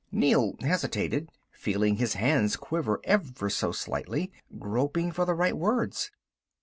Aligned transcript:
Neel 0.11 0.55
hesitated, 0.61 1.29
feeling 1.51 1.97
his 1.97 2.15
hands 2.15 2.55
quiver 2.55 2.99
ever 3.03 3.51
so 3.51 3.71
slightly, 3.71 4.31
groping 4.57 5.11
for 5.11 5.25
the 5.25 5.35
right 5.35 5.55
words. 5.55 6.09